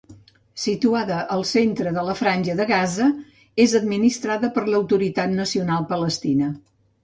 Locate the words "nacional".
5.41-5.91